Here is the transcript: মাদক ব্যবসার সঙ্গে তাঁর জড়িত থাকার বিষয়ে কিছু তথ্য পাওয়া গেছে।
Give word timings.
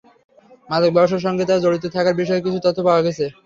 মাদক 0.69 0.91
ব্যবসার 0.93 1.25
সঙ্গে 1.25 1.43
তাঁর 1.45 1.63
জড়িত 1.63 1.85
থাকার 1.95 2.15
বিষয়ে 2.21 2.43
কিছু 2.45 2.59
তথ্য 2.65 2.79
পাওয়া 2.87 3.01
গেছে। 3.05 3.25